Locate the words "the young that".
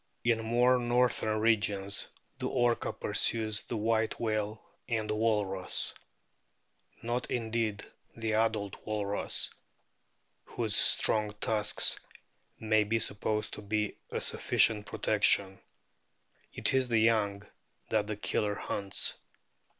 16.87-18.07